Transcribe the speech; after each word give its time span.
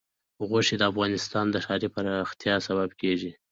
غوښې 0.47 0.75
د 0.77 0.83
افغانستان 0.91 1.45
د 1.51 1.55
ښاري 1.65 1.87
پراختیا 1.95 2.55
سبب 2.67 2.89
کېږي. 3.01 3.31